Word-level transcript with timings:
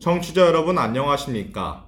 청취자 0.00 0.46
여러분 0.46 0.78
안녕하십니까? 0.78 1.86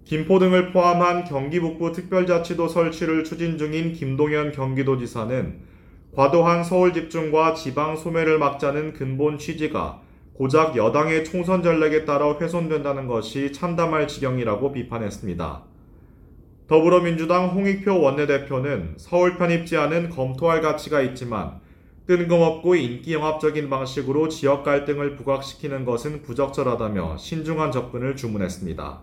김포 0.06 0.38
등을 0.38 0.72
포함한 0.72 1.24
경기 1.24 1.60
북부 1.60 1.92
특별자치도 1.92 2.68
설치를 2.68 3.24
추진 3.24 3.58
중인 3.58 3.92
김동연 3.92 4.52
경기도지사는 4.52 5.58
과도한 6.16 6.64
서울 6.64 6.94
집중과 6.94 7.52
지방 7.52 7.96
소매를 7.96 8.38
막자는 8.38 8.94
근본 8.94 9.36
취지가 9.36 9.99
고작 10.40 10.74
여당의 10.74 11.22
총선 11.26 11.62
전략에 11.62 12.06
따라 12.06 12.34
훼손된다는 12.38 13.06
것이 13.06 13.52
참담할 13.52 14.08
지경이라고 14.08 14.72
비판했습니다. 14.72 15.64
더불어민주당 16.66 17.50
홍익표 17.50 18.00
원내대표는 18.00 18.94
서울 18.96 19.36
편입 19.36 19.66
제안은 19.66 20.08
검토할 20.08 20.62
가치가 20.62 21.02
있지만 21.02 21.60
뜬금없고 22.06 22.74
인기 22.74 23.12
영합적인 23.12 23.68
방식으로 23.68 24.30
지역 24.30 24.64
갈등을 24.64 25.14
부각시키는 25.16 25.84
것은 25.84 26.22
부적절하다며 26.22 27.18
신중한 27.18 27.70
접근을 27.70 28.16
주문했습니다. 28.16 28.98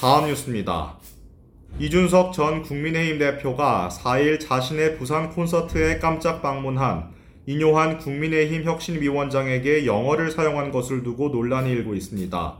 다음 0.00 0.26
뉴스입니다. 0.26 0.98
이준석 1.80 2.32
전 2.32 2.62
국민의힘 2.62 3.18
대표가 3.18 3.88
4일 3.90 4.38
자신의 4.38 4.98
부산 4.98 5.30
콘서트에 5.30 5.98
깜짝 5.98 6.42
방문한 6.42 7.15
인요한 7.46 7.98
국민의힘 7.98 8.64
혁신위원장에게 8.64 9.86
영어를 9.86 10.30
사용한 10.32 10.72
것을 10.72 11.02
두고 11.04 11.28
논란이 11.28 11.70
일고 11.70 11.94
있습니다. 11.94 12.56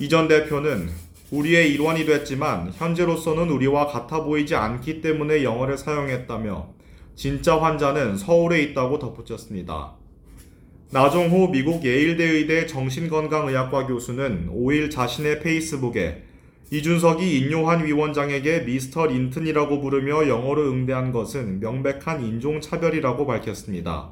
이 0.00 0.08
전 0.08 0.28
대표는 0.28 0.90
우리의 1.30 1.72
일원이 1.72 2.04
됐지만 2.04 2.72
현재로서는 2.74 3.48
우리와 3.50 3.86
같아 3.86 4.22
보이지 4.22 4.54
않기 4.54 5.00
때문에 5.00 5.42
영어를 5.42 5.76
사용했다며 5.76 6.68
진짜 7.14 7.60
환자는 7.60 8.16
서울에 8.16 8.60
있다고 8.62 8.98
덧붙였습니다. 8.98 9.94
나종호 10.90 11.48
미국 11.48 11.84
예일대 11.84 12.22
의대 12.22 12.66
정신건강의학과 12.66 13.86
교수는 13.86 14.50
5일 14.52 14.90
자신의 14.90 15.40
페이스북에 15.40 16.22
이준석이 16.72 17.38
인요한 17.38 17.84
위원장에게 17.84 18.60
미스터 18.60 19.06
린튼이라고 19.06 19.80
부르며 19.80 20.26
영어로 20.28 20.68
응대한 20.68 21.12
것은 21.12 21.60
명백한 21.60 22.24
인종차별이라고 22.24 23.24
밝혔습니다. 23.24 24.10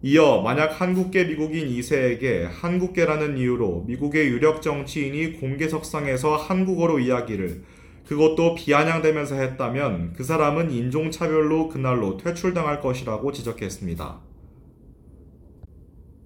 이어 0.00 0.40
만약 0.40 0.80
한국계 0.80 1.24
미국인 1.24 1.68
2세에게 1.68 2.48
한국계라는 2.50 3.36
이유로 3.36 3.84
미국의 3.86 4.28
유력 4.28 4.62
정치인이 4.62 5.34
공개석상에서 5.34 6.36
한국어로 6.36 6.98
이야기를 6.98 7.62
그것도 8.06 8.54
비아냥대면서 8.54 9.34
했다면 9.36 10.14
그 10.16 10.24
사람은 10.24 10.70
인종차별로 10.70 11.68
그날로 11.68 12.16
퇴출당할 12.16 12.80
것이라고 12.80 13.32
지적했습니다. 13.32 14.18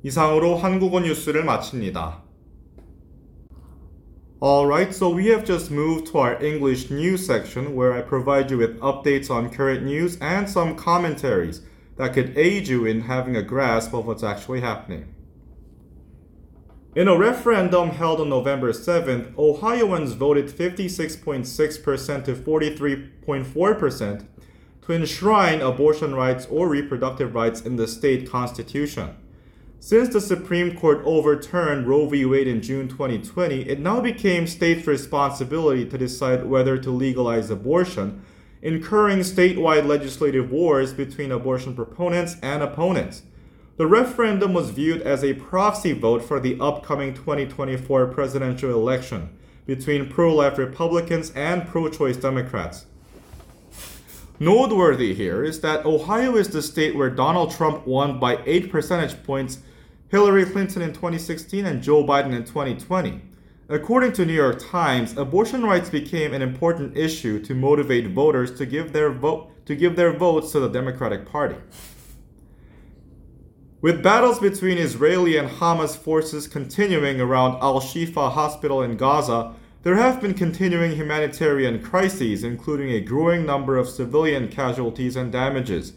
이상으로 0.04 0.54
한국어 0.56 1.00
뉴스를 1.00 1.44
마칩니다. 1.44 2.25
Alright, 4.42 4.94
so 4.94 5.08
we 5.08 5.28
have 5.28 5.46
just 5.46 5.70
moved 5.70 6.08
to 6.08 6.18
our 6.18 6.42
English 6.44 6.90
news 6.90 7.24
section 7.26 7.74
where 7.74 7.94
I 7.94 8.02
provide 8.02 8.50
you 8.50 8.58
with 8.58 8.78
updates 8.80 9.30
on 9.30 9.48
current 9.48 9.82
news 9.82 10.18
and 10.20 10.46
some 10.48 10.76
commentaries. 10.76 11.62
that 11.96 12.12
could 12.12 12.36
aid 12.36 12.68
you 12.68 12.84
in 12.84 13.00
having 13.02 13.34
a 13.34 13.42
grasp 13.42 13.94
of 13.94 14.06
what's 14.06 14.22
actually 14.22 14.60
happening. 14.60 15.14
In 16.94 17.08
a 17.08 17.16
referendum 17.16 17.88
held 17.90 18.20
on 18.20 18.28
November 18.28 18.72
7th, 18.72 19.34
Ohioans 19.38 20.12
voted 20.12 20.48
56.6% 20.48 22.24
to 22.26 22.34
43.4% 22.34 24.26
to 24.82 24.92
enshrine 24.92 25.62
abortion 25.62 26.14
rights 26.14 26.46
or 26.50 26.68
reproductive 26.68 27.34
rights 27.34 27.62
in 27.62 27.76
the 27.76 27.88
state 27.88 28.30
constitution. 28.30 29.16
Since 29.86 30.08
the 30.08 30.20
Supreme 30.20 30.76
Court 30.76 31.00
overturned 31.04 31.86
Roe 31.86 32.08
v. 32.08 32.24
Wade 32.24 32.48
in 32.48 32.60
June 32.60 32.88
2020, 32.88 33.68
it 33.68 33.78
now 33.78 34.00
became 34.00 34.48
states' 34.48 34.84
responsibility 34.84 35.84
to 35.84 35.96
decide 35.96 36.44
whether 36.44 36.76
to 36.76 36.90
legalize 36.90 37.50
abortion 37.50 38.24
incurring 38.62 39.20
statewide 39.20 39.86
legislative 39.86 40.50
wars 40.50 40.92
between 40.92 41.30
abortion 41.30 41.72
proponents 41.72 42.34
and 42.42 42.64
opponents. 42.64 43.22
The 43.76 43.86
referendum 43.86 44.54
was 44.54 44.70
viewed 44.70 45.02
as 45.02 45.22
a 45.22 45.34
proxy 45.34 45.92
vote 45.92 46.24
for 46.24 46.40
the 46.40 46.58
upcoming 46.58 47.14
2024 47.14 48.08
presidential 48.08 48.72
election 48.72 49.38
between 49.66 50.08
pro 50.08 50.34
life 50.34 50.58
Republicans 50.58 51.30
and 51.36 51.64
pro 51.64 51.88
choice 51.90 52.16
Democrats. 52.16 52.86
Noteworthy 54.40 55.14
here 55.14 55.44
is 55.44 55.60
that 55.60 55.86
Ohio 55.86 56.34
is 56.34 56.48
the 56.48 56.60
state 56.60 56.96
where 56.96 57.08
Donald 57.08 57.52
Trump 57.52 57.86
won 57.86 58.18
by 58.18 58.42
8 58.44 58.72
percentage 58.72 59.22
points 59.22 59.60
Hillary 60.08 60.44
Clinton 60.44 60.82
in 60.82 60.92
2016 60.92 61.66
and 61.66 61.82
Joe 61.82 62.04
Biden 62.04 62.32
in 62.32 62.44
2020. 62.44 63.20
According 63.68 64.12
to 64.12 64.24
New 64.24 64.32
York 64.32 64.64
Times, 64.70 65.16
abortion 65.16 65.64
rights 65.64 65.90
became 65.90 66.32
an 66.32 66.42
important 66.42 66.96
issue 66.96 67.42
to 67.44 67.54
motivate 67.54 68.10
voters 68.10 68.56
to 68.58 68.66
give 68.66 68.92
their 68.92 69.10
vote 69.10 69.50
to 69.66 69.74
give 69.74 69.96
their 69.96 70.12
votes 70.16 70.52
to 70.52 70.60
the 70.60 70.68
Democratic 70.68 71.26
Party. 71.26 71.56
With 73.80 74.02
battles 74.02 74.38
between 74.38 74.78
Israeli 74.78 75.36
and 75.36 75.48
Hamas 75.48 75.96
forces 75.96 76.46
continuing 76.46 77.20
around 77.20 77.56
Al 77.60 77.80
Shifa 77.80 78.30
Hospital 78.30 78.82
in 78.82 78.96
Gaza, 78.96 79.54
there 79.82 79.96
have 79.96 80.20
been 80.20 80.34
continuing 80.34 80.92
humanitarian 80.92 81.82
crises, 81.82 82.44
including 82.44 82.90
a 82.90 83.00
growing 83.00 83.44
number 83.44 83.76
of 83.76 83.88
civilian 83.88 84.46
casualties 84.46 85.16
and 85.16 85.32
damages. 85.32 85.94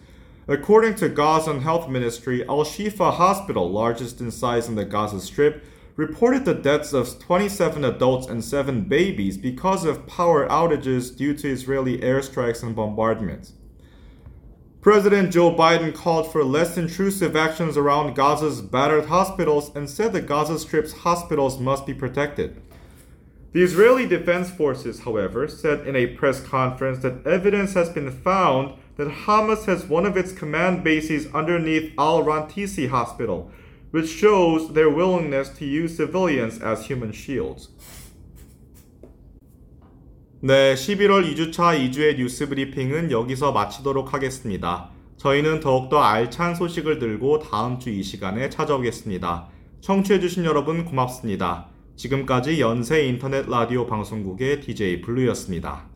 According 0.50 0.96
to 0.96 1.10
Gazan 1.10 1.62
Health 1.62 1.88
Ministry, 1.88 2.44
Al 2.50 2.66
Shifa 2.66 3.14
Hospital, 3.14 3.70
largest 3.70 4.20
in 4.20 4.32
size 4.32 4.68
in 4.68 4.74
the 4.74 4.84
Gaza 4.84 5.22
Strip, 5.22 5.64
reported 5.96 6.44
the 6.44 6.56
deaths 6.56 6.92
of 6.92 7.20
27 7.20 7.86
adults 7.86 8.26
and 8.26 8.44
7 8.44 8.86
babies 8.86 9.38
because 9.38 9.86
of 9.86 10.08
power 10.08 10.50
outages 10.50 11.16
due 11.16 11.36
to 11.36 11.48
Israeli 11.48 12.00
airstrikes 12.00 12.64
and 12.64 12.76
bombardments. 12.76 13.54
President 14.82 15.32
Joe 15.32 15.54
Biden 15.56 15.94
called 15.94 16.32
for 16.32 16.44
less 16.44 16.78
intrusive 16.78 17.36
actions 17.36 17.78
around 17.78 18.16
Gaza's 18.16 18.60
battered 18.60 19.06
hospitals 19.06 19.76
and 19.76 19.88
said 19.88 20.14
the 20.14 20.22
Gaza 20.22 20.58
Strip's 20.58 20.94
hospitals 20.94 21.60
must 21.60 21.86
be 21.86 21.94
protected. 21.94 22.60
The 23.53 23.63
Israeli 23.63 24.07
Defense 24.07 24.51
Forces, 24.51 25.01
however, 25.05 25.47
said 25.47 25.87
in 25.87 25.95
a 25.95 26.09
press 26.09 26.41
conference 26.41 26.99
that 27.03 27.25
evidence 27.25 27.75
has 27.75 27.89
been 27.89 28.11
found 28.11 28.75
that 28.97 29.27
Hamas 29.27 29.67
has 29.67 29.85
one 29.89 30.07
of 30.07 30.17
its 30.17 30.33
command 30.33 30.83
bases 30.83 31.29
underneath 31.33 31.93
Al 31.97 32.25
Rantisi 32.25 32.89
Hospital, 32.89 33.51
which 33.93 34.09
shows 34.09 34.73
their 34.73 34.91
willingness 34.91 35.51
to 35.51 35.65
use 35.65 35.97
civilians 35.97 36.61
as 36.61 36.87
human 36.87 37.13
shields. 37.13 37.69
네, 40.43 40.75
11월 40.75 41.25
2주차 41.25 41.79
2주의 41.79 42.17
뉴스 42.17 42.49
브리핑은 42.49 43.11
여기서 43.11 43.53
마치도록 43.53 44.13
하겠습니다. 44.13 44.91
저희는 45.17 45.61
더욱더 45.61 46.03
알찬 46.03 46.55
소식을 46.57 46.99
들고 46.99 47.39
다음 47.39 47.79
주 47.79 47.89
이 47.89 48.03
시간에 48.03 48.51
찾아오겠습니다. 48.51 49.49
청취해주신 49.81 50.45
여러분 50.45 50.85
고맙습니다. 50.85 51.69
지금까지 52.00 52.62
연세 52.62 53.04
인터넷 53.08 53.46
라디오 53.50 53.86
방송국의 53.86 54.62
DJ 54.62 55.02
블루였습니다. 55.02 55.89